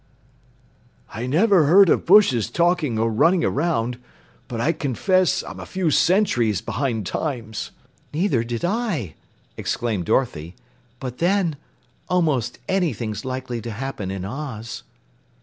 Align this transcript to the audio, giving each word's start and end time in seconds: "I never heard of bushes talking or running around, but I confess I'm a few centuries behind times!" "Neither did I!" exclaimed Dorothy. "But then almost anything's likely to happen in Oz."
"I 1.13 1.27
never 1.27 1.65
heard 1.65 1.87
of 1.87 2.07
bushes 2.07 2.49
talking 2.49 2.97
or 2.97 3.11
running 3.11 3.43
around, 3.45 3.99
but 4.47 4.59
I 4.59 4.71
confess 4.71 5.43
I'm 5.43 5.59
a 5.59 5.65
few 5.67 5.91
centuries 5.91 6.59
behind 6.59 7.05
times!" 7.05 7.69
"Neither 8.11 8.43
did 8.43 8.65
I!" 8.65 9.13
exclaimed 9.57 10.05
Dorothy. 10.05 10.55
"But 10.99 11.19
then 11.19 11.55
almost 12.09 12.57
anything's 12.67 13.25
likely 13.25 13.61
to 13.61 13.69
happen 13.69 14.09
in 14.09 14.25
Oz." 14.25 14.81